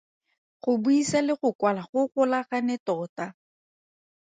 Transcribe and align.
Go 0.63 0.71
buisa 0.83 1.19
le 1.27 1.33
go 1.39 1.49
kwala 1.59 1.83
go 1.91 2.01
golagane 2.15 2.75
tota. 2.87 3.25